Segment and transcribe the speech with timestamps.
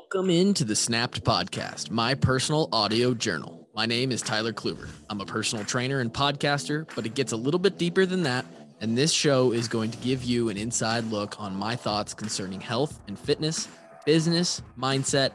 [0.00, 3.68] Welcome into the Snapped Podcast, my personal audio journal.
[3.74, 4.88] My name is Tyler Kluber.
[5.10, 8.46] I'm a personal trainer and podcaster, but it gets a little bit deeper than that.
[8.80, 12.62] And this show is going to give you an inside look on my thoughts concerning
[12.62, 13.68] health and fitness,
[14.06, 15.32] business, mindset,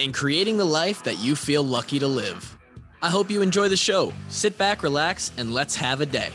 [0.00, 2.58] and creating the life that you feel lucky to live.
[3.00, 4.12] I hope you enjoy the show.
[4.28, 6.32] Sit back, relax, and let's have a day.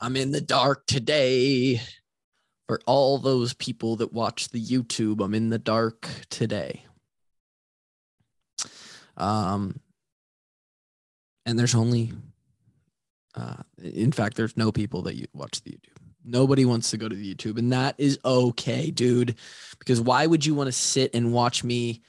[0.00, 1.80] I'm in the dark today.
[2.68, 6.84] For all those people that watch the YouTube, I'm in the dark today.
[9.16, 9.80] Um,
[11.44, 12.12] and there's only,
[13.34, 16.02] uh, in fact, there's no people that you watch the YouTube.
[16.24, 19.36] Nobody wants to go to the YouTube, and that is okay, dude.
[19.78, 22.02] Because why would you want to sit and watch me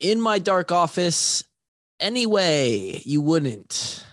[0.00, 1.44] in my dark office
[2.00, 3.00] anyway?
[3.04, 4.04] You wouldn't.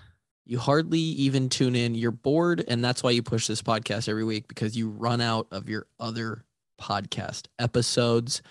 [0.45, 1.95] You hardly even tune in.
[1.95, 5.47] You're bored, and that's why you push this podcast every week because you run out
[5.51, 6.45] of your other
[6.79, 8.41] podcast episodes,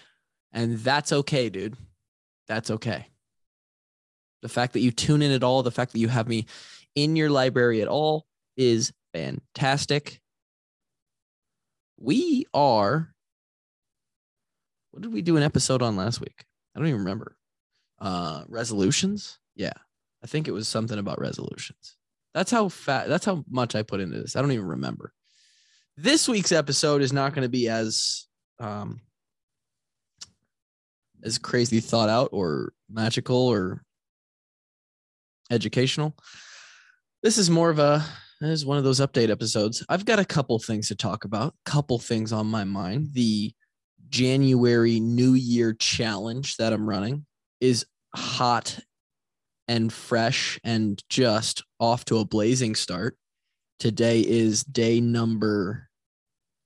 [0.52, 1.77] and that's okay, dude.
[2.48, 3.06] That's okay.
[4.42, 6.46] The fact that you tune in at all, the fact that you have me
[6.94, 10.20] in your library at all is fantastic.
[11.98, 13.14] We are.
[14.90, 16.44] What did we do an episode on last week?
[16.74, 17.36] I don't even remember.
[18.00, 19.38] Uh, resolutions.
[19.54, 19.72] Yeah,
[20.22, 21.96] I think it was something about resolutions.
[22.34, 23.08] That's how fat.
[23.08, 24.36] That's how much I put into this.
[24.36, 25.12] I don't even remember.
[25.96, 28.26] This week's episode is not going to be as
[28.58, 29.00] um,
[31.22, 33.82] as crazy thought out or magical or
[35.50, 36.16] educational.
[37.22, 38.04] This is more of a
[38.40, 39.84] this is one of those update episodes.
[39.88, 43.08] I've got a couple things to talk about, couple things on my mind.
[43.12, 43.52] The
[44.10, 47.24] January New Year challenge that I'm running
[47.60, 48.78] is hot
[49.69, 53.16] and fresh and just off to a blazing start.
[53.78, 55.89] Today is day number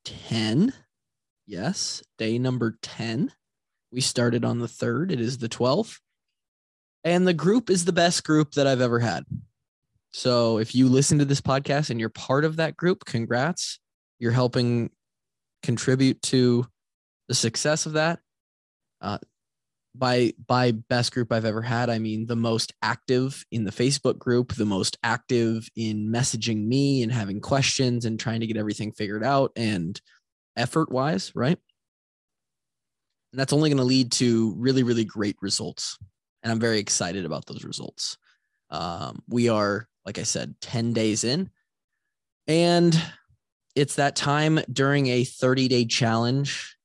[0.04, 0.72] 10.
[1.46, 3.32] Yes, day number 10.
[3.90, 5.12] We started on the 3rd.
[5.12, 5.98] It is the 12th.
[7.04, 9.24] And the group is the best group that I've ever had.
[10.10, 13.78] So if you listen to this podcast and you're part of that group, congrats.
[14.18, 14.90] You're helping
[15.62, 16.66] contribute to
[17.28, 18.20] the success of that.
[19.00, 19.18] Uh,
[19.98, 24.18] by by best group I've ever had, I mean the most active in the Facebook
[24.18, 28.92] group, the most active in messaging me and having questions and trying to get everything
[28.92, 30.00] figured out and
[30.56, 31.58] effort wise, right?
[33.32, 35.98] And that's only going to lead to really, really great results.
[36.42, 38.16] And I'm very excited about those results.
[38.70, 41.50] Um, we are, like I said, 10 days in.
[42.46, 43.00] And
[43.74, 46.76] it's that time during a 30 day challenge,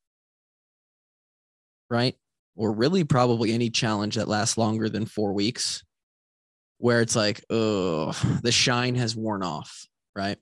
[1.89, 2.15] right?
[2.55, 5.83] Or really, probably any challenge that lasts longer than four weeks,
[6.77, 8.11] where it's like, oh,
[8.43, 10.37] the shine has worn off, right?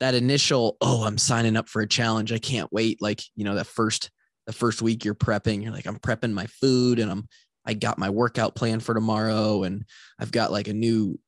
[0.00, 2.32] that initial oh i'm signing up for a challenge.
[2.32, 4.10] I can't wait like you know that first
[4.46, 7.28] the first week you're prepping you're like i'm prepping my food and i'm
[7.66, 9.84] i got my workout plan for tomorrow and
[10.18, 11.18] i've got like a new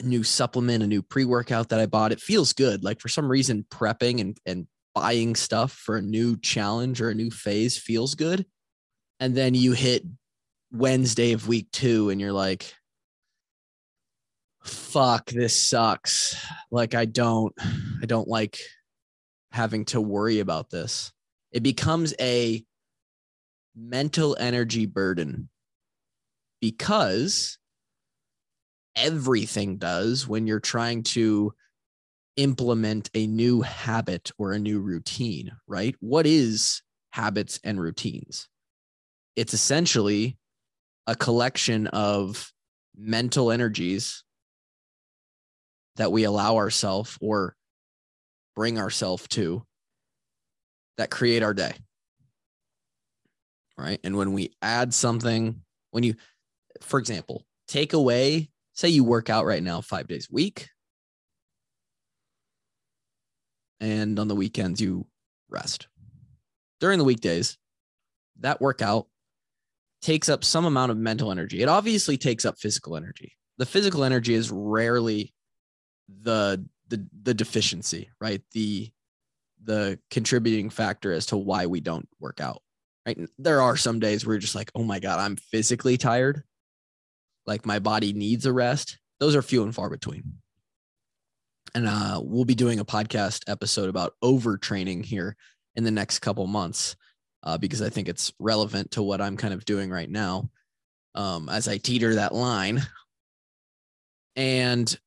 [0.00, 2.12] a new supplement a new pre-workout that i bought.
[2.12, 2.82] It feels good.
[2.84, 7.14] Like for some reason prepping and and buying stuff for a new challenge or a
[7.14, 8.44] new phase feels good.
[9.18, 10.04] And then you hit
[10.72, 12.72] wednesday of week two and you're like
[14.62, 16.36] fuck this sucks.
[16.70, 17.52] Like i don't
[18.02, 18.58] i don't like
[19.52, 21.12] having to worry about this.
[21.52, 22.64] It becomes a
[23.76, 25.48] mental energy burden
[26.60, 27.58] because
[28.96, 31.52] everything does when you're trying to
[32.42, 38.48] implement a new habit or a new routine right what is habits and routines
[39.36, 40.36] it's essentially
[41.06, 42.52] a collection of
[42.96, 44.24] mental energies
[45.96, 47.56] that we allow ourselves or
[48.54, 49.62] bring ourselves to
[50.98, 51.72] that create our day.
[53.78, 53.98] Right.
[54.04, 56.14] And when we add something, when you,
[56.82, 60.68] for example, take away, say you work out right now five days a week,
[63.80, 65.06] and on the weekends you
[65.48, 65.88] rest.
[66.80, 67.58] During the weekdays,
[68.40, 69.06] that workout
[70.02, 71.62] takes up some amount of mental energy.
[71.62, 73.36] It obviously takes up physical energy.
[73.58, 75.34] The physical energy is rarely
[76.22, 78.42] the the the deficiency, right?
[78.52, 78.90] The
[79.62, 82.62] the contributing factor as to why we don't work out.
[83.06, 83.18] Right?
[83.38, 86.42] There are some days where you're just like, "Oh my god, I'm physically tired."
[87.46, 88.98] Like my body needs a rest.
[89.18, 90.22] Those are few and far between.
[91.74, 95.36] And uh, we'll be doing a podcast episode about overtraining here
[95.76, 96.96] in the next couple months.
[97.42, 100.50] uh, because I think it's relevant to what I'm kind of doing right now
[101.14, 102.82] um, as I teeter that line.
[104.36, 104.98] And,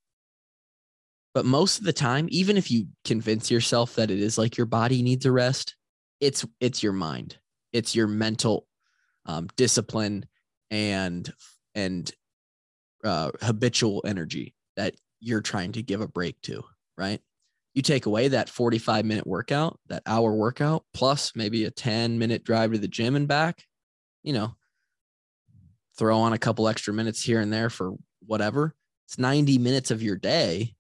[1.34, 4.66] but most of the time, even if you convince yourself that it is like your
[4.66, 5.76] body needs a rest,
[6.20, 7.38] it's it's your mind,
[7.72, 8.68] it's your mental
[9.26, 10.26] um, discipline
[10.70, 11.32] and
[11.76, 12.12] and
[13.04, 16.64] uh, habitual energy that you're trying to give a break to,
[16.98, 17.22] right?
[17.74, 22.44] You take away that 45 minute workout, that hour workout, plus maybe a 10 minute
[22.44, 23.64] drive to the gym and back,
[24.22, 24.56] you know,
[25.98, 27.94] throw on a couple extra minutes here and there for
[28.26, 28.76] whatever.
[29.08, 30.76] It's 90 minutes of your day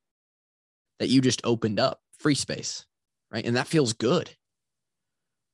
[0.99, 2.85] that you just opened up free space,
[3.31, 3.45] right?
[3.45, 4.29] And that feels good.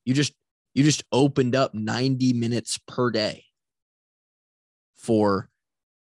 [0.06, 0.34] You just
[0.74, 3.46] you just opened up 90 minutes per day
[4.96, 5.50] for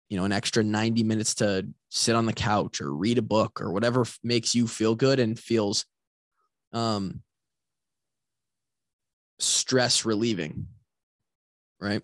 [0.10, 3.62] you know an extra 90 minutes to sit on the couch or read a book
[3.62, 5.86] or whatever makes you feel good and feels
[6.74, 7.22] um
[9.40, 10.68] stress relieving
[11.82, 12.02] right?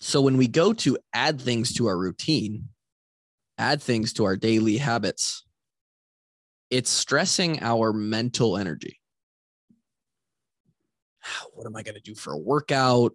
[0.00, 2.68] So when we go to add things to our routine
[3.58, 5.44] add things to our daily habits
[6.70, 9.00] it's stressing our mental energy.
[11.52, 13.14] What am i going to do for a workout?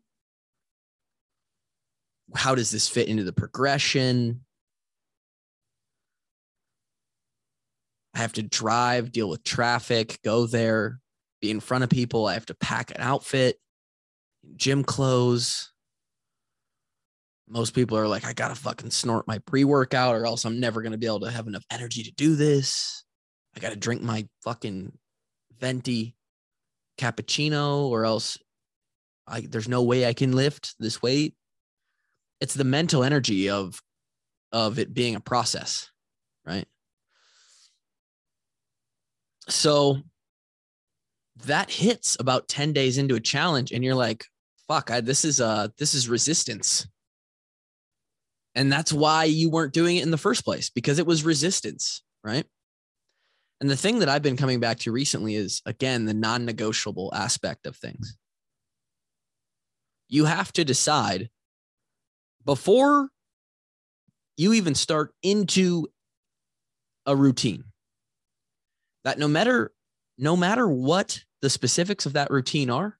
[2.35, 4.44] How does this fit into the progression?
[8.15, 10.99] I have to drive, deal with traffic, go there,
[11.41, 12.25] be in front of people.
[12.25, 13.57] I have to pack an outfit,
[14.55, 15.71] gym clothes.
[17.47, 20.81] Most people are like, I gotta fucking snort my pre workout or else I'm never
[20.81, 23.03] gonna be able to have enough energy to do this.
[23.55, 24.97] I gotta drink my fucking
[25.59, 26.15] venti
[26.97, 28.37] cappuccino or else
[29.27, 31.35] I, there's no way I can lift this weight
[32.39, 33.81] it's the mental energy of
[34.51, 35.91] of it being a process
[36.45, 36.67] right
[39.47, 39.97] so
[41.45, 44.25] that hits about 10 days into a challenge and you're like
[44.67, 46.87] fuck I, this is uh this is resistance.
[48.57, 52.03] And that's why you weren't doing it in the first place because it was resistance
[52.23, 52.45] right?
[53.61, 57.65] And the thing that i've been coming back to recently is again the non-negotiable aspect
[57.65, 58.17] of things.
[60.07, 61.29] You have to decide
[62.45, 63.09] before
[64.37, 65.87] you even start into
[67.05, 67.63] a routine
[69.05, 69.71] that no matter
[70.17, 72.97] no matter what the specifics of that routine are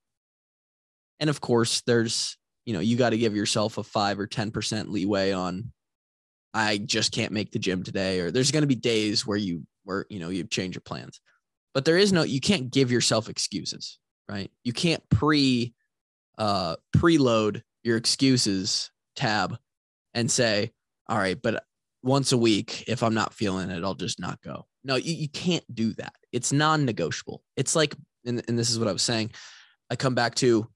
[1.20, 4.90] and of course there's you know you got to give yourself a 5 or 10%
[4.90, 5.72] leeway on
[6.54, 9.66] i just can't make the gym today or there's going to be days where you
[9.84, 11.20] where you know you change your plans
[11.74, 14.00] but there is no you can't give yourself excuses
[14.30, 15.74] right you can't pre
[16.38, 19.58] uh preload your excuses tab
[20.14, 20.72] and say,
[21.08, 21.64] all right, but
[22.04, 24.66] once a week, if I'm not feeling it, I'll just not go.
[24.86, 26.14] No, you, you can't do that.
[26.32, 27.44] It's non negotiable.
[27.58, 27.96] It's like,
[28.26, 29.32] and, and this is what I was saying.
[29.90, 30.68] I come back to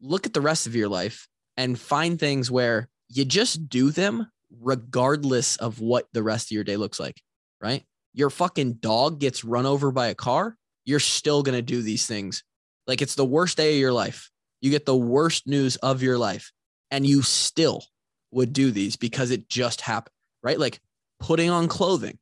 [0.00, 4.30] look at the rest of your life and find things where you just do them
[4.60, 7.20] regardless of what the rest of your day looks like,
[7.60, 7.84] right?
[8.14, 12.06] Your fucking dog gets run over by a car, you're still going to do these
[12.06, 12.44] things.
[12.86, 14.30] Like it's the worst day of your life.
[14.60, 16.52] You get the worst news of your life
[16.90, 17.84] and you still
[18.30, 20.58] would do these because it just happened, right?
[20.58, 20.80] Like
[21.18, 22.18] putting on clothing,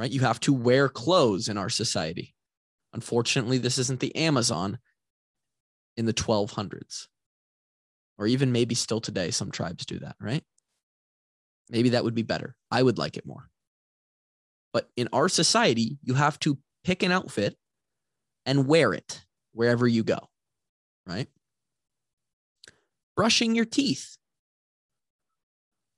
[0.00, 0.10] right?
[0.10, 2.34] You have to wear clothes in our society.
[2.92, 4.78] Unfortunately, this isn't the Amazon
[5.96, 7.06] in the 1200s,
[8.18, 10.42] or even maybe still today, some tribes do that, right?
[11.68, 12.56] Maybe that would be better.
[12.70, 13.50] I would like it more.
[14.72, 17.56] But in our society, you have to pick an outfit
[18.46, 20.18] and wear it wherever you go,
[21.06, 21.28] right?
[23.20, 24.16] brushing your teeth.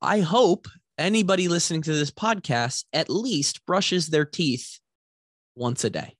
[0.00, 0.66] I hope
[0.98, 4.78] anybody listening to this podcast at least brushes their teeth
[5.54, 6.16] once a day.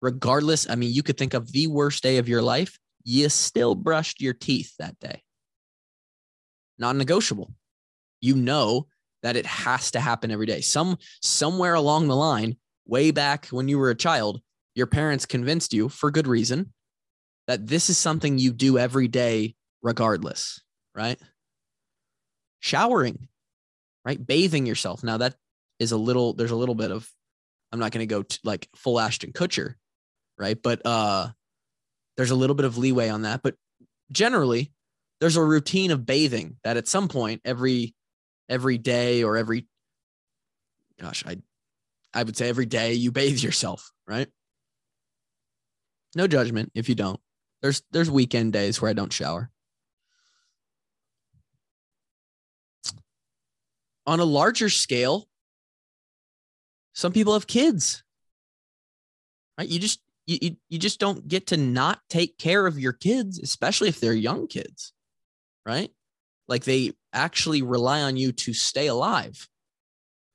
[0.00, 3.74] Regardless, I mean, you could think of the worst day of your life, you still
[3.74, 5.22] brushed your teeth that day.
[6.78, 7.52] Non negotiable.
[8.20, 8.86] You know
[9.22, 10.60] that it has to happen every day.
[10.60, 14.40] Some somewhere along the line, way back when you were a child,
[14.74, 16.72] your parents convinced you for good reason
[17.48, 20.60] that this is something you do every day, regardless,
[20.94, 21.18] right?
[22.60, 23.28] Showering,
[24.04, 24.24] right?
[24.24, 25.02] Bathing yourself.
[25.02, 25.36] Now, that
[25.78, 27.08] is a little, there's a little bit of,
[27.72, 29.74] I'm not going to go to like full Ashton Kutcher,
[30.38, 30.60] right?
[30.60, 31.28] But uh,
[32.16, 33.42] there's a little bit of leeway on that.
[33.42, 33.54] But
[34.10, 34.72] generally,
[35.20, 37.94] there's a routine of bathing that at some point every
[38.48, 39.66] every day or every
[40.98, 41.36] gosh i
[42.14, 44.28] i would say every day you bathe yourself right
[46.16, 47.20] no judgment if you don't
[47.62, 49.50] there's there's weekend days where I don't shower.
[54.08, 55.28] On a larger scale,
[56.94, 58.02] some people have kids.
[59.58, 59.68] Right?
[59.68, 63.88] You just you, you, just don't get to not take care of your kids, especially
[63.88, 64.94] if they're young kids,
[65.66, 65.90] right?
[66.48, 69.46] Like they actually rely on you to stay alive.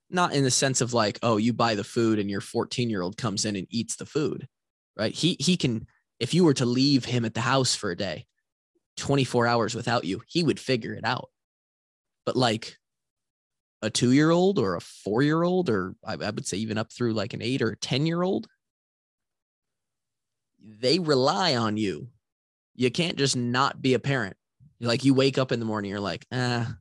[0.10, 3.02] Not in the sense of like, oh, you buy the food and your 14 year
[3.02, 4.48] old comes in and eats the food,
[4.96, 5.14] right?
[5.14, 5.88] He, he can,
[6.20, 8.28] if you were to leave him at the house for a day,
[8.98, 11.30] 24 hours without you, he would figure it out.
[12.26, 12.78] But like
[13.84, 16.78] a two year old or a four year old, or I, I would say even
[16.78, 18.48] up through like an eight or a 10 year old,
[20.64, 22.08] they rely on you.
[22.76, 24.38] You can't just not be a parent.
[24.80, 26.76] Like you wake up in the morning, you're like, ah,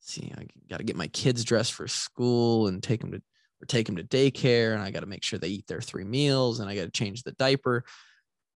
[0.00, 3.22] see, I got to get my kids dressed for school and take them to
[3.60, 6.04] or take them to daycare, and I got to make sure they eat their three
[6.04, 7.84] meals, and I got to change the diaper.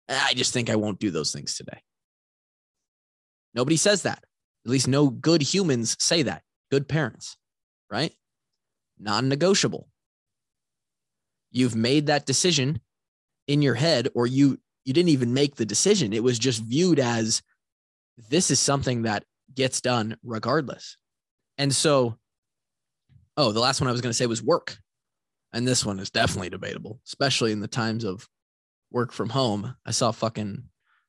[0.09, 1.79] I just think I won't do those things today.
[3.53, 4.23] Nobody says that.
[4.65, 6.43] At least no good humans say that.
[6.69, 7.37] Good parents,
[7.89, 8.13] right?
[8.99, 9.87] Non negotiable.
[11.51, 12.81] You've made that decision
[13.49, 16.99] in your head or you you didn't even make the decision it was just viewed
[16.99, 17.41] as
[18.29, 19.23] this is something that
[19.55, 20.97] gets done regardless
[21.57, 22.15] and so
[23.37, 24.77] oh the last one i was going to say was work
[25.51, 28.27] and this one is definitely debatable especially in the times of
[28.91, 30.63] work from home i saw fucking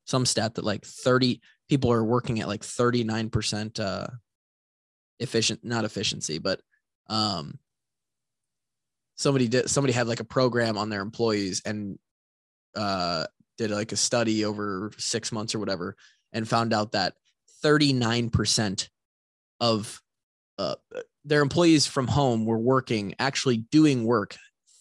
[0.06, 4.06] some stat that like 30 people are working at like 39% uh
[5.18, 6.60] efficient not efficiency but
[7.10, 7.58] um
[9.20, 11.98] somebody did somebody had like a program on their employees and
[12.74, 13.26] uh,
[13.58, 15.94] did like a study over six months or whatever
[16.32, 17.14] and found out that
[17.62, 18.88] 39%
[19.60, 20.00] of
[20.58, 20.76] uh,
[21.24, 24.36] their employees from home were working, actually doing work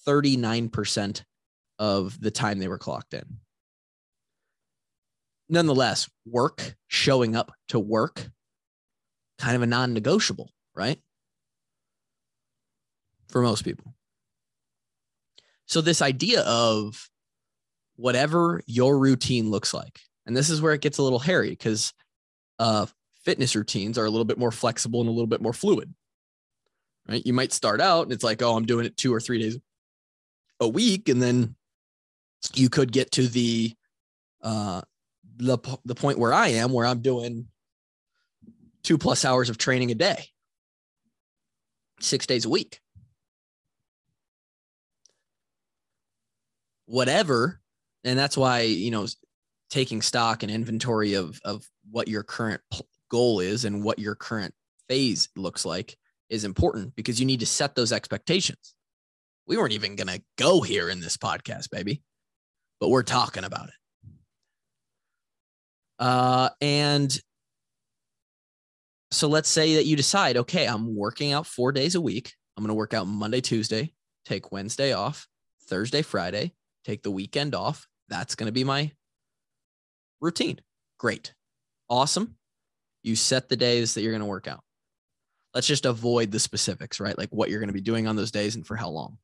[0.08, 1.24] 39%
[1.78, 3.40] of the time they were clocked in.
[5.50, 8.30] Nonetheless, work, showing up to work,
[9.38, 11.00] kind of a non negotiable, right?
[13.30, 13.94] For most people.
[15.66, 17.10] So, this idea of
[17.96, 20.00] whatever your routine looks like.
[20.26, 21.94] And this is where it gets a little hairy because
[22.58, 22.86] uh,
[23.24, 25.94] fitness routines are a little bit more flexible and a little bit more fluid.
[27.08, 27.26] Right?
[27.26, 29.58] You might start out and it's like, oh, I'm doing it two or three days
[30.60, 31.56] a week, and then
[32.54, 33.76] you could get to the
[34.42, 34.82] uh,
[35.38, 37.48] the the point where I am, where I'm doing
[38.84, 40.26] two plus hours of training a day,
[42.00, 42.80] six days a week.
[46.90, 47.62] Whatever
[48.04, 49.06] and that's why you know
[49.70, 52.62] taking stock and inventory of of what your current
[53.10, 54.54] goal is and what your current
[54.88, 55.96] phase looks like
[56.30, 58.76] is important because you need to set those expectations.
[59.48, 62.04] We weren't even going to go here in this podcast, baby,
[62.80, 63.74] but we're talking about it.
[65.98, 67.20] Uh, and
[69.12, 72.34] so let's say that you decide, okay, I'm working out four days a week.
[72.56, 73.92] I'm going to work out Monday, Tuesday,
[74.24, 75.28] take Wednesday off,
[75.68, 77.88] Thursday, Friday, take the weekend off.
[78.08, 78.92] That's going to be my
[80.22, 80.60] routine.
[80.98, 81.34] Great.
[81.90, 82.36] Awesome.
[83.04, 84.62] You set the days that you're going to work out.
[85.54, 87.18] Let's just avoid the specifics, right?
[87.18, 89.18] Like what you're going to be doing on those days and for how long.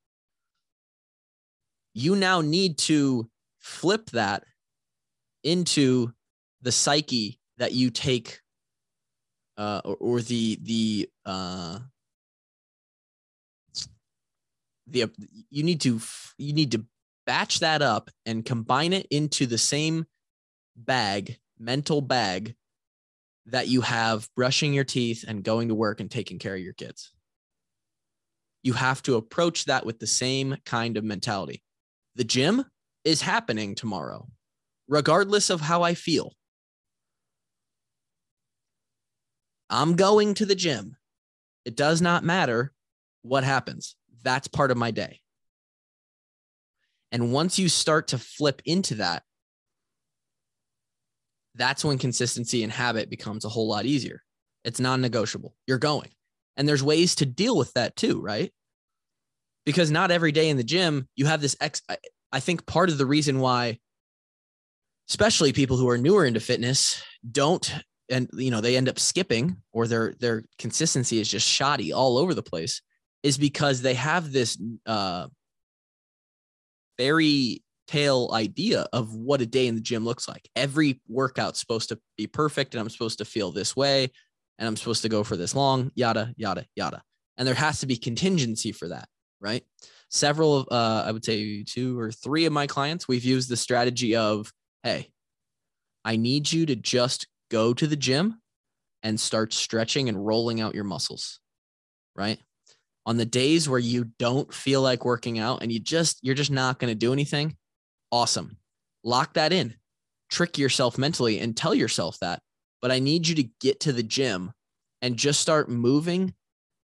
[1.94, 4.44] You now need to flip that
[5.44, 6.12] into
[6.62, 8.42] the psyche that you take
[9.58, 11.80] uh, or, or the the uh,
[14.88, 15.10] the
[15.50, 16.00] you need to
[16.38, 16.86] you need to
[17.26, 20.06] batch that up and combine it into the same
[20.76, 22.56] bag, mental bag
[23.48, 26.74] that you have brushing your teeth and going to work and taking care of your
[26.74, 27.12] kids.
[28.64, 31.62] You have to approach that with the same kind of mentality.
[32.16, 32.66] The gym
[33.04, 34.28] is happening tomorrow,
[34.88, 36.34] regardless of how I feel.
[39.70, 40.96] I'm going to the gym.
[41.66, 42.72] It does not matter
[43.22, 43.96] what happens.
[44.24, 45.20] That's part of my day.
[47.16, 49.24] And once you start to flip into that,
[51.56, 54.22] that's when consistency and habit becomes a whole lot easier.
[54.66, 55.56] It's non negotiable.
[55.66, 56.10] You're going.
[56.58, 58.52] And there's ways to deal with that too, right?
[59.66, 61.82] Because not every day in the gym, you have this ex.
[62.34, 63.80] I think part of the reason why,
[65.10, 67.74] especially people who are newer into fitness, don't
[68.10, 72.18] and you know they end up skipping or their their consistency is just shoddy all
[72.18, 72.82] over the place
[73.24, 75.28] is because they have this uh
[76.98, 80.50] fairy tale idea of what a day in the gym looks like.
[80.56, 84.10] Every workout's supposed to be perfect and I'm supposed to feel this way
[84.58, 87.02] and I'm supposed to go for this long, yada, yada, yada.
[87.38, 89.08] And there has to be contingency for that,
[89.40, 89.64] right?
[90.10, 93.58] Several of, uh, I would say two or three of my clients, we've used the
[93.58, 94.52] strategy of,
[94.84, 95.10] hey,
[96.04, 98.42] I need you to just go to the gym
[99.04, 101.40] and start stretching and rolling out your muscles,
[102.16, 102.40] right?
[103.06, 106.52] On the days where you don't feel like working out and you just you're just
[106.52, 107.56] not going to do anything
[108.16, 108.58] Awesome.
[109.04, 109.76] Lock that in.
[110.30, 112.40] Trick yourself mentally and tell yourself that.
[112.82, 114.54] But I need you to get to the gym
[115.02, 116.34] and just start moving,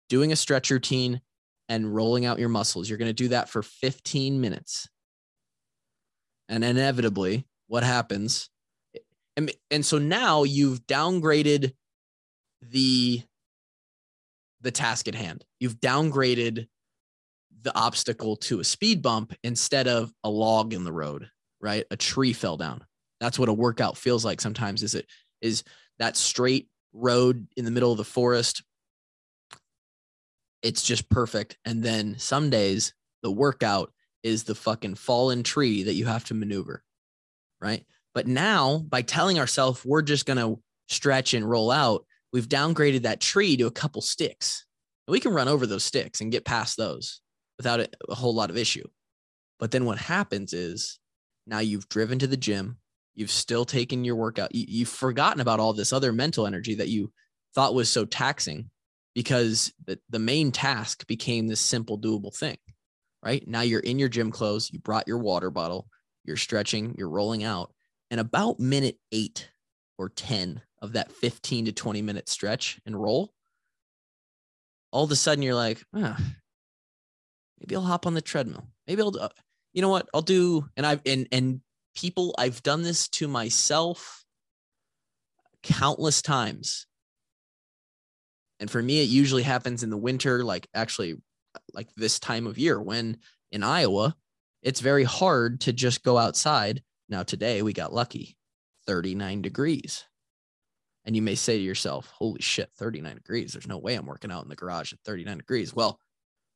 [0.09, 1.21] doing a stretch routine,
[1.69, 2.89] and rolling out your muscles.
[2.89, 4.89] You're going to do that for 15 minutes.
[6.49, 8.49] And inevitably, what happens?
[9.37, 11.73] And, and so now you've downgraded
[12.61, 13.23] the
[14.61, 15.43] the task at hand.
[15.59, 16.67] You've downgraded
[17.63, 21.85] the obstacle to a speed bump instead of a log in the road, right?
[21.91, 22.83] A tree fell down.
[23.19, 25.05] That's what a workout feels like sometimes is it
[25.41, 25.63] is
[25.99, 28.63] that straight road in the middle of the forest.
[30.63, 31.57] It's just perfect.
[31.65, 33.91] And then some days the workout
[34.23, 36.83] is the fucking fallen tree that you have to maneuver,
[37.59, 37.85] right?
[38.13, 43.03] But now by telling ourselves we're just going to stretch and roll out, we've downgraded
[43.03, 44.65] that tree to a couple sticks.
[45.07, 47.21] And we can run over those sticks and get past those
[47.57, 48.87] without a, whole lot of issue.
[49.59, 50.99] But then what happens is
[51.45, 52.77] now you've driven to the gym,
[53.13, 56.89] you've still taken your workout, you, you've forgotten about all this other mental energy that
[56.89, 57.11] you
[57.53, 58.69] thought was so taxing
[59.13, 62.57] because the, the main task became this simple, doable thing,
[63.23, 63.45] right?
[63.47, 65.87] Now you're in your gym clothes, you brought your water bottle,
[66.23, 67.73] you're stretching, you're rolling out.
[68.09, 69.49] And about minute eight
[69.97, 73.33] or 10 of that 15 to 20 minute stretch and roll,
[74.91, 76.19] all of a sudden you're like, ah,
[77.59, 78.67] maybe I'll hop on the treadmill.
[78.87, 79.29] Maybe I'll, uh,
[79.73, 80.09] you know what?
[80.13, 81.61] I'll do, and I've, and, and
[81.95, 84.25] people, I've done this to myself
[85.63, 86.87] countless times.
[88.59, 91.15] And for me, it usually happens in the winter, like actually,
[91.73, 93.17] like this time of year when
[93.51, 94.15] in Iowa,
[94.61, 96.83] it's very hard to just go outside.
[97.09, 98.37] Now, today we got lucky
[98.85, 100.05] 39 degrees.
[101.05, 103.53] And you may say to yourself, holy shit, 39 degrees.
[103.53, 105.73] There's no way I'm working out in the garage at 39 degrees.
[105.73, 105.99] Well,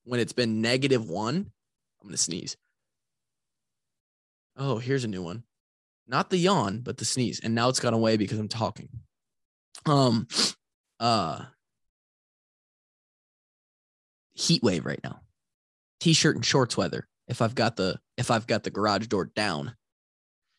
[0.04, 2.56] when it's been negative one, I'm going to sneeze.
[4.58, 5.44] Oh, here's a new one.
[6.08, 7.40] Not the yawn, but the sneeze.
[7.44, 8.90] And now it's gone away because I'm talking.
[9.88, 10.28] Um,
[11.00, 11.46] uh,
[14.34, 15.22] heat wave right now.
[16.00, 17.08] T-shirt and shorts weather.
[17.28, 19.76] If I've got the if I've got the garage door down,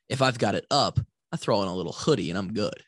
[0.08, 0.98] if I've got it up,
[1.30, 2.82] I throw in a little hoodie and I'm good.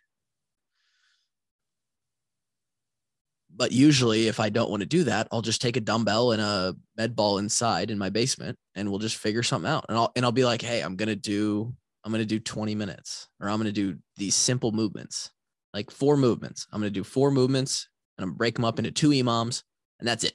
[3.58, 6.40] But usually, if I don't want to do that, I'll just take a dumbbell and
[6.40, 9.86] a med ball inside in my basement, and we'll just figure something out.
[9.88, 13.28] And I'll and I'll be like, hey, I'm gonna do I'm gonna do 20 minutes,
[13.40, 15.32] or I'm gonna do these simple movements,
[15.74, 16.68] like four movements.
[16.72, 19.64] I'm gonna do four movements, and I'm break them up into two EMOMs,
[19.98, 20.34] and that's it.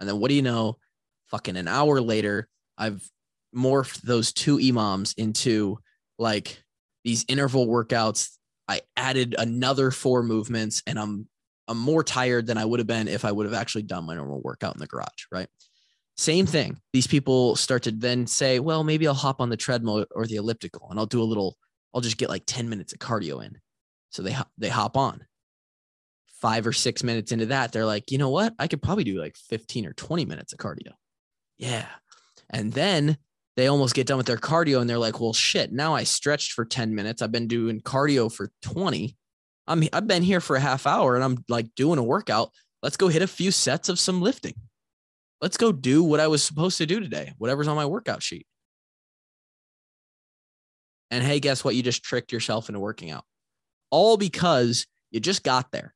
[0.00, 0.78] And then what do you know?
[1.26, 3.06] Fucking an hour later, I've
[3.54, 5.78] morphed those two EMOMs into
[6.18, 6.62] like
[7.04, 8.30] these interval workouts.
[8.66, 11.28] I added another four movements, and I'm
[11.68, 14.14] I'm more tired than I would have been if I would have actually done my
[14.14, 15.48] normal workout in the garage, right?
[16.16, 16.78] Same thing.
[16.92, 20.36] These people start to then say, well, maybe I'll hop on the treadmill or the
[20.36, 21.56] elliptical and I'll do a little,
[21.94, 23.58] I'll just get like 10 minutes of cardio in.
[24.10, 25.24] So they, they hop on.
[26.40, 28.52] Five or six minutes into that, they're like, you know what?
[28.58, 30.92] I could probably do like 15 or 20 minutes of cardio.
[31.56, 31.86] Yeah.
[32.50, 33.16] And then
[33.56, 36.52] they almost get done with their cardio and they're like, well, shit, now I stretched
[36.52, 37.22] for 10 minutes.
[37.22, 39.16] I've been doing cardio for 20.
[39.66, 42.50] I'm I've been here for a half hour and I'm like doing a workout.
[42.82, 44.54] Let's go hit a few sets of some lifting.
[45.40, 48.46] Let's go do what I was supposed to do today, whatever's on my workout sheet.
[51.10, 51.74] And hey, guess what?
[51.74, 53.24] You just tricked yourself into working out.
[53.90, 55.94] All because you just got there.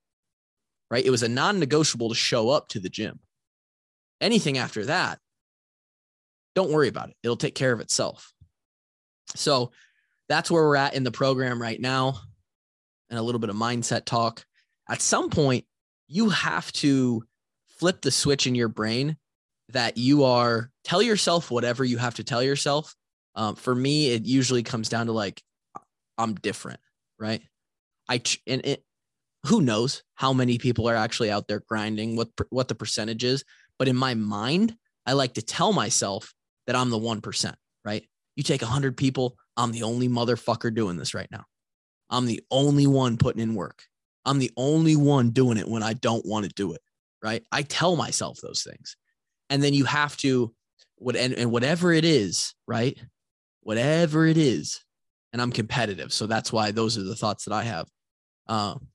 [0.90, 1.04] Right?
[1.04, 3.18] It was a non-negotiable to show up to the gym.
[4.20, 5.18] Anything after that,
[6.54, 7.16] don't worry about it.
[7.22, 8.32] It'll take care of itself.
[9.34, 9.72] So
[10.28, 12.20] that's where we're at in the program right now
[13.10, 14.44] and a little bit of mindset talk.
[14.88, 15.64] At some point,
[16.08, 17.24] you have to
[17.68, 19.16] flip the switch in your brain
[19.70, 22.94] that you are tell yourself whatever you have to tell yourself.
[23.34, 25.42] Um, for me, it usually comes down to like,
[26.16, 26.80] I'm different,
[27.18, 27.42] right?
[28.08, 28.84] I and it,
[29.46, 33.44] who knows how many people are actually out there grinding, what what the percentage is.
[33.78, 36.32] But in my mind, I like to tell myself
[36.66, 38.06] that I'm the one percent, right?
[38.36, 41.44] You take hundred people, I'm the only motherfucker doing this right now.
[42.10, 43.84] I'm the only one putting in work.
[44.24, 46.80] I'm the only one doing it when I don't want to do it.
[47.22, 47.42] Right.
[47.50, 48.96] I tell myself those things.
[49.50, 50.52] And then you have to,
[50.96, 52.98] what and, and whatever it is, right?
[53.62, 54.80] Whatever it is.
[55.32, 56.12] And I'm competitive.
[56.12, 57.88] So that's why those are the thoughts that I have.
[58.48, 58.88] Um,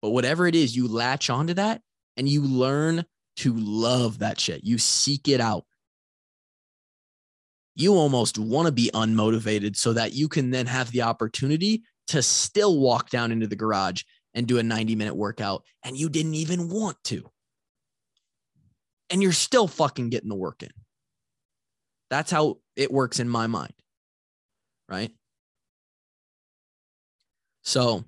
[0.00, 1.80] but whatever it is, you latch onto that
[2.16, 3.04] and you learn
[3.36, 4.64] to love that shit.
[4.64, 5.64] You seek it out.
[7.74, 12.22] You almost want to be unmotivated so that you can then have the opportunity to
[12.22, 14.02] still walk down into the garage
[14.34, 17.30] and do a 90 minute workout and you didn't even want to.
[19.10, 20.70] And you're still fucking getting the work in.
[22.10, 23.74] That's how it works in my mind.
[24.88, 25.12] right?
[27.62, 28.04] So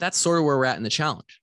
[0.00, 1.40] that's sort of where we're at in the challenge.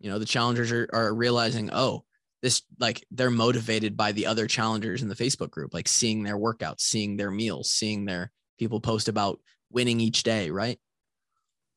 [0.00, 2.04] You know, the challengers are, are realizing, oh,
[2.42, 6.38] this like they're motivated by the other challengers in the Facebook group, like seeing their
[6.38, 10.78] workouts, seeing their meals, seeing their people post about winning each day, right?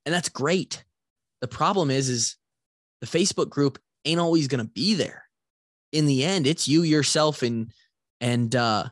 [0.05, 0.83] And that's great.
[1.41, 2.37] The problem is, is
[3.01, 5.23] the Facebook group ain't always gonna be there.
[5.91, 7.71] In the end, it's you yourself and
[8.19, 8.85] and uh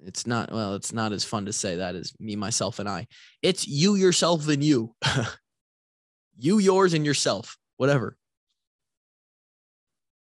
[0.00, 3.06] it's not well, it's not as fun to say that as me, myself, and I.
[3.42, 4.94] It's you yourself and you.
[6.38, 8.16] you, yours, and yourself, whatever.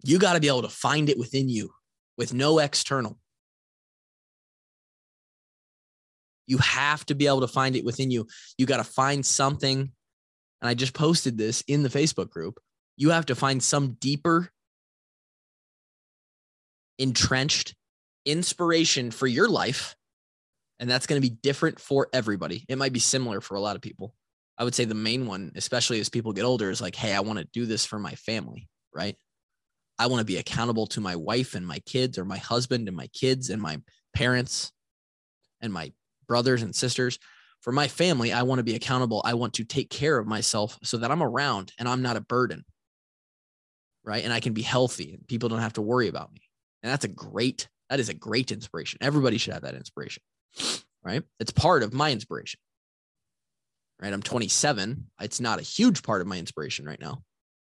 [0.05, 1.71] You got to be able to find it within you
[2.19, 3.19] with no external.
[6.47, 8.27] You have to be able to find it within you.
[8.59, 9.79] You got to find something.
[9.81, 12.61] And I just posted this in the Facebook group.
[12.97, 14.51] You have to find some deeper,
[16.99, 17.75] entrenched
[18.25, 19.97] inspiration for your life.
[20.79, 22.65] And that's going to be different for everybody.
[22.69, 24.15] It might be similar for a lot of people.
[24.59, 27.21] I would say the main one, especially as people get older, is like, hey, I
[27.21, 29.17] want to do this for my family, right?
[29.99, 32.97] I want to be accountable to my wife and my kids, or my husband and
[32.97, 33.81] my kids and my
[34.15, 34.73] parents
[35.61, 35.93] and my
[36.33, 37.19] brothers and sisters.
[37.61, 39.21] For my family, I want to be accountable.
[39.23, 42.23] I want to take care of myself so that I'm around and I'm not a
[42.23, 42.65] burden,
[44.03, 44.25] right?
[44.25, 46.41] And I can be healthy and people don't have to worry about me.
[46.83, 48.99] And that's a great, that is a great inspiration.
[49.03, 50.23] Everybody should have that inspiration,
[51.05, 51.23] right?
[51.39, 52.61] It's part of my inspiration,
[54.01, 54.15] right?
[54.15, 55.09] I'm 27.
[55.21, 57.25] It's not a huge part of my inspiration right now.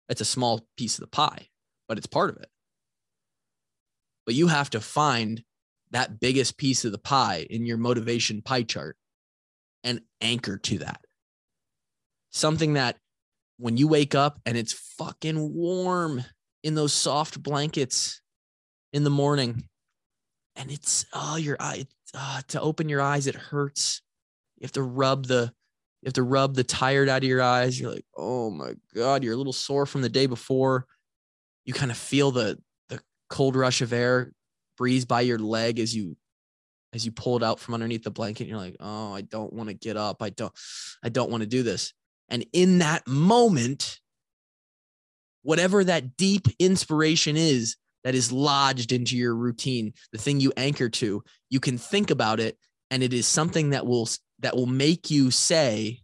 [0.10, 1.48] It's a small piece of the pie,
[1.88, 2.50] but it's part of it.
[4.26, 5.46] But you have to find
[5.92, 8.96] that biggest piece of the pie in your motivation pie chart
[9.84, 11.02] and anchor to that.
[12.32, 12.98] Something that
[13.58, 16.24] when you wake up and it's fucking warm
[16.64, 18.22] in those soft blankets
[18.94, 19.64] in the morning
[20.56, 24.02] and it's oh your eye uh, to open your eyes it hurts.
[24.58, 25.54] You have to rub the
[26.02, 27.80] you have to rub the tired out of your eyes.
[27.80, 30.86] You're like oh my god you're a little sore from the day before.
[31.66, 34.32] You kind of feel the the cold rush of air
[34.80, 36.16] breeze by your leg as you
[36.94, 38.48] as you pull it out from underneath the blanket.
[38.48, 40.24] You're like oh i don't want to get up.
[40.24, 40.54] I don't
[41.04, 41.94] i don't want to do this.
[42.30, 44.00] And in that moment
[45.44, 50.90] whatever that deep inspiration is that is lodged into your routine the thing you anchor
[50.90, 52.58] to you can think about it
[52.92, 54.08] and it is something that will
[54.40, 56.00] that will make you say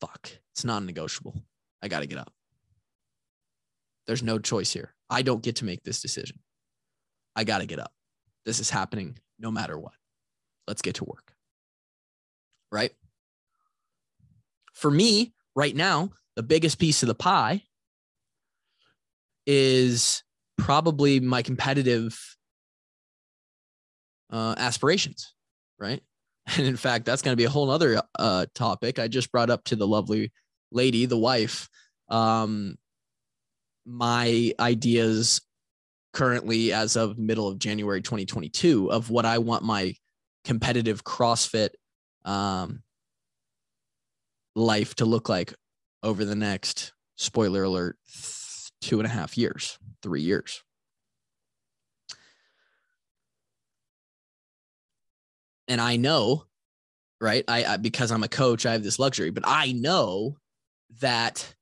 [0.00, 1.34] fuck it's non-negotiable
[1.82, 2.32] i got to get up.
[4.06, 4.94] There's no choice here.
[5.10, 6.38] I don't get to make this decision.
[7.36, 7.92] I got to get up.
[8.44, 9.92] This is happening no matter what.
[10.66, 11.32] Let's get to work.
[12.72, 12.92] Right?
[14.72, 17.62] For me, right now, the biggest piece of the pie
[19.46, 20.22] is
[20.58, 22.18] probably my competitive
[24.30, 25.34] uh, aspirations,
[25.78, 26.02] right?
[26.56, 29.00] And in fact, that's going to be a whole other uh, topic.
[29.00, 30.30] I just brought up to the lovely
[30.70, 31.68] lady, the wife,
[32.08, 32.76] um,
[33.84, 35.40] my ideas
[36.16, 39.94] currently as of middle of January 2022 of what I want my
[40.46, 41.70] competitive CrossFit
[42.24, 42.82] um,
[44.54, 45.52] life to look like
[46.02, 47.98] over the next spoiler alert
[48.80, 50.64] two and a half years, three years.
[55.68, 56.44] And I know,
[57.20, 57.44] right?
[57.46, 60.38] I, I because I'm a coach, I have this luxury, but I know
[61.02, 61.54] that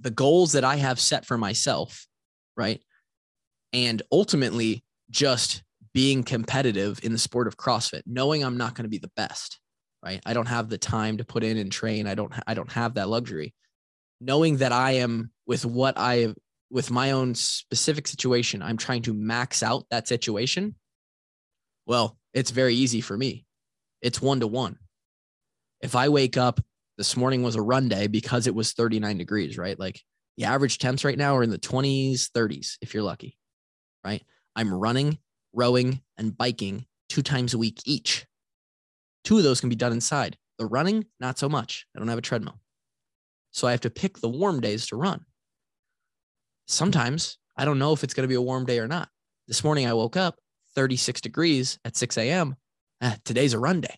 [0.00, 2.06] the goals that I have set for myself,
[2.56, 2.80] right?
[3.72, 8.90] And ultimately just being competitive in the sport of CrossFit, knowing I'm not going to
[8.90, 9.60] be the best,
[10.04, 10.20] right?
[10.24, 12.06] I don't have the time to put in and train.
[12.06, 13.54] I don't I don't have that luxury.
[14.20, 16.34] Knowing that I am with what I
[16.70, 20.76] with my own specific situation, I'm trying to max out that situation.
[21.86, 23.44] Well, it's very easy for me.
[24.00, 24.78] It's one to one.
[25.80, 26.60] If I wake up
[27.00, 29.80] this morning was a run day because it was 39 degrees, right?
[29.80, 30.02] Like
[30.36, 33.38] the average temps right now are in the 20s, 30s, if you're lucky,
[34.04, 34.22] right?
[34.54, 35.16] I'm running,
[35.54, 38.26] rowing, and biking two times a week each.
[39.24, 40.36] Two of those can be done inside.
[40.58, 41.86] The running, not so much.
[41.96, 42.60] I don't have a treadmill.
[43.50, 45.24] So I have to pick the warm days to run.
[46.68, 49.08] Sometimes I don't know if it's going to be a warm day or not.
[49.48, 50.36] This morning I woke up
[50.74, 52.56] 36 degrees at 6 a.m.
[53.00, 53.96] Ah, today's a run day.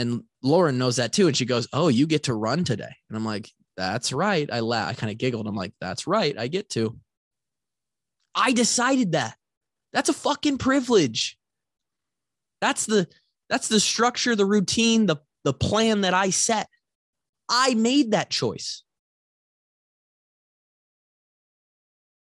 [0.00, 1.26] And Lauren knows that too.
[1.26, 2.94] And she goes, Oh, you get to run today.
[3.08, 4.48] And I'm like, That's right.
[4.50, 4.88] I laugh.
[4.88, 5.46] I kind of giggled.
[5.46, 6.36] I'm like, That's right.
[6.38, 6.98] I get to.
[8.34, 9.36] I decided that.
[9.92, 11.36] That's a fucking privilege.
[12.62, 13.08] That's the
[13.50, 16.68] that's the structure, the routine, the the plan that I set.
[17.50, 18.82] I made that choice.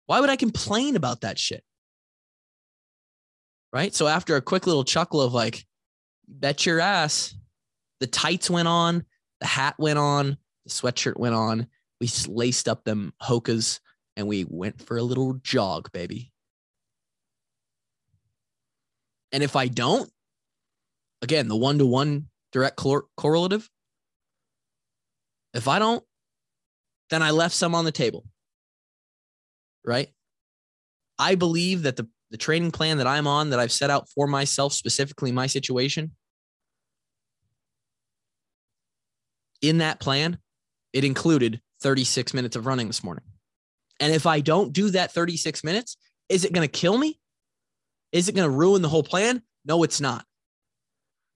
[0.07, 1.63] Why would I complain about that shit?
[3.71, 3.93] Right.
[3.93, 5.67] So after a quick little chuckle of like,
[6.27, 7.35] bet your ass,
[7.99, 9.05] the tights went on,
[9.39, 11.67] the hat went on, the sweatshirt went on.
[11.99, 13.79] We laced up them hokas
[14.15, 16.31] and we went for a little jog, baby.
[19.31, 20.09] And if I don't,
[21.21, 23.69] again, the one to one direct cor- correlative,
[25.53, 26.03] if I don't,
[27.09, 28.25] then I left some on the table.
[29.85, 30.09] Right.
[31.17, 34.27] I believe that the, the training plan that I'm on, that I've set out for
[34.27, 36.11] myself, specifically my situation,
[39.61, 40.37] in that plan,
[40.93, 43.23] it included 36 minutes of running this morning.
[43.99, 45.97] And if I don't do that 36 minutes,
[46.29, 47.19] is it going to kill me?
[48.11, 49.41] Is it going to ruin the whole plan?
[49.65, 50.25] No, it's not.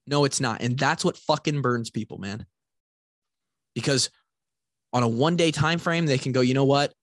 [0.07, 0.61] No, it's not.
[0.61, 2.45] And that's what fucking burns people, man.
[3.75, 4.09] Because
[4.91, 6.93] on a one day time frame, they can go, you know what?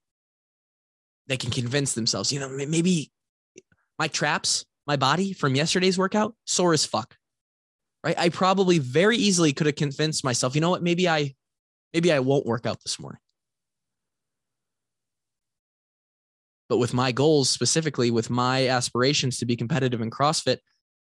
[1.26, 3.10] They can convince themselves, you know, maybe
[3.98, 7.16] my traps, my body from yesterday's workout, sore as fuck.
[8.02, 8.18] Right.
[8.18, 10.82] I probably very easily could have convinced myself, you know what?
[10.82, 11.34] Maybe I,
[11.92, 13.20] maybe I won't work out this morning.
[16.70, 20.58] But with my goals, specifically with my aspirations to be competitive in CrossFit,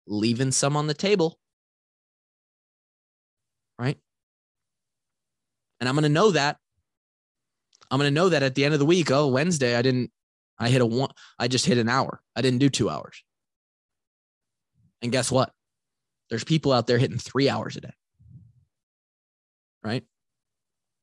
[0.06, 1.38] leaving some on the table.
[3.78, 3.98] Right.
[5.80, 6.56] And I'm going to know that.
[7.90, 9.11] I'm going to know that at the end of the week.
[9.11, 10.11] Oh, Wednesday, I didn't,
[10.59, 12.22] I hit a one, I just hit an hour.
[12.35, 13.22] I didn't do two hours.
[15.02, 15.52] And guess what?
[16.30, 17.92] There's people out there hitting three hours a day.
[19.84, 20.04] Right.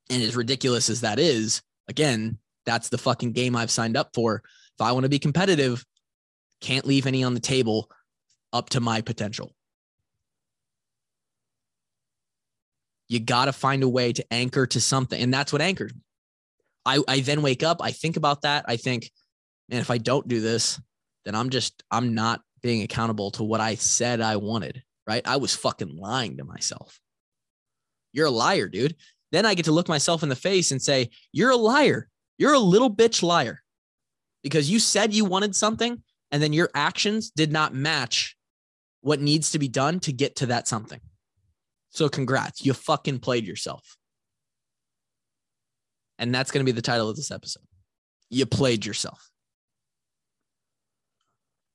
[0.10, 4.44] And as ridiculous as that is, again, that's the fucking game I've signed up for.
[4.78, 5.86] If I want to be competitive,
[6.62, 7.90] can't leave any on the table
[8.52, 9.54] up to my potential.
[13.08, 15.22] You got to find a way to anchor to something.
[15.22, 16.02] And that's what anchors me.
[16.86, 18.66] I, I then wake up, I think about that.
[18.68, 19.10] I think,
[19.70, 20.82] man, if I don't do this,
[21.24, 25.22] then I'm just, I'm not being accountable to what I said I wanted, right?
[25.26, 27.00] I was fucking lying to myself.
[28.12, 28.96] You're a liar, dude.
[29.32, 32.08] Then I get to look myself in the face and say, You're a liar.
[32.38, 33.62] You're a little bitch liar
[34.44, 38.36] because you said you wanted something and then your actions did not match
[39.02, 41.00] what needs to be done to get to that something.
[41.90, 43.98] So congrats, you fucking played yourself.
[46.18, 47.64] And that's going to be the title of this episode.
[48.30, 49.30] You played yourself.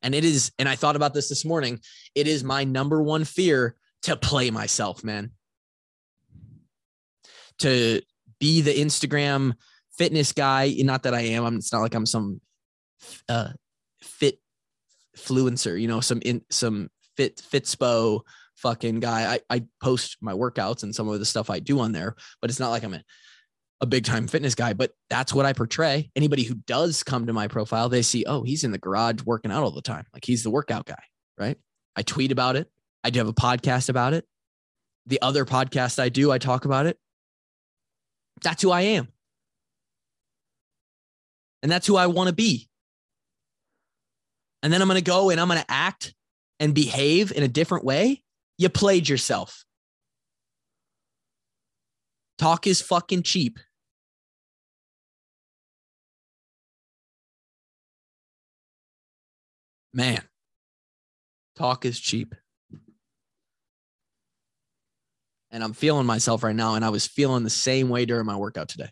[0.09, 1.81] And it is, and I thought about this this morning.
[2.15, 5.33] It is my number one fear to play myself, man.
[7.59, 8.01] To
[8.41, 9.53] be the Instagram
[9.99, 10.75] fitness guy.
[10.79, 11.45] Not that I am.
[11.45, 12.41] I'm, it's not like I'm some
[13.29, 13.51] uh,
[14.01, 14.39] fit
[15.15, 18.23] fluencer, you know, some in some fit fitspo
[18.57, 19.35] fucking guy.
[19.35, 22.49] I, I post my workouts and some of the stuff I do on there, but
[22.49, 23.05] it's not like I'm a,
[23.81, 26.11] a big time fitness guy, but that's what I portray.
[26.17, 29.53] Anybody who does come to my profile, they see, oh, he's in the garage working
[29.53, 30.05] out all the time.
[30.13, 31.03] Like he's the workout guy,
[31.39, 31.57] right?
[31.95, 32.69] I tweet about it.
[33.05, 34.25] I do have a podcast about it.
[35.07, 36.99] The other podcast I do, I talk about it.
[38.43, 39.09] That's who I am.
[41.63, 42.69] And that's who I want to be.
[44.63, 46.15] And then I'm going to go and I'm going to act
[46.61, 48.23] and behave in a different way.
[48.59, 49.65] You played yourself.
[52.39, 53.59] Talk is fucking cheap.
[59.99, 60.23] Man,
[61.57, 62.37] talk is cheap.
[65.51, 66.77] And I'm feeling myself right now.
[66.77, 68.91] And I was feeling the same way during my workout today.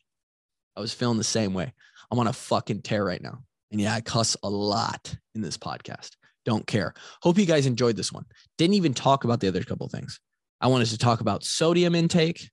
[0.76, 1.72] I was feeling the same way.
[2.10, 3.38] I'm on a fucking tear right now.
[3.70, 6.16] And yeah, I cuss a lot in this podcast.
[6.44, 6.92] Don't care.
[7.22, 8.24] Hope you guys enjoyed this one.
[8.58, 10.18] Didn't even talk about the other couple things.
[10.60, 12.50] I wanted to talk about sodium intake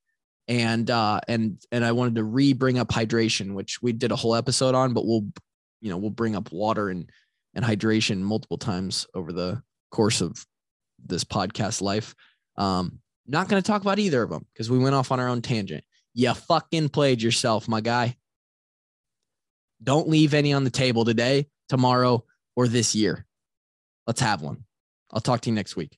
[0.48, 4.16] and uh and and I wanted to re bring up hydration, which we did a
[4.16, 5.26] whole episode on, but we'll
[5.82, 7.10] you know, we'll bring up water and
[7.54, 9.62] and hydration multiple times over the
[9.92, 10.46] course of
[11.06, 12.16] this podcast life.
[12.58, 15.30] Um, not going to talk about either of them because we went off on our
[15.30, 15.84] own tangent.
[16.14, 18.18] You fucking played yourself, my guy.
[19.82, 22.24] Don't leave any on the table today, tomorrow,
[22.56, 23.26] or this year.
[24.08, 24.66] Let's have one.
[25.12, 25.98] I'll talk to you next week.